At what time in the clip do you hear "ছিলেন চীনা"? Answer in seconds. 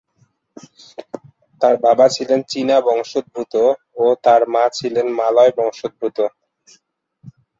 2.15-2.77